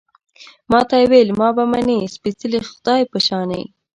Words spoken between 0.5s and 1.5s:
ما ته يې ویل، ما